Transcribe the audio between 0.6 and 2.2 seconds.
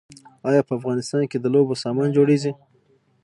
په افغانستان کې د لوبو سامان